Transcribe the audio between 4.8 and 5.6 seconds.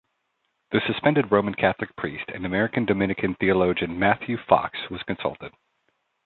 was consulted.